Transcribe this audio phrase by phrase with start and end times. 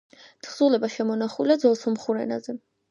[0.47, 2.63] თხზულება შემონახულია ძველ სომხურ ენაზე.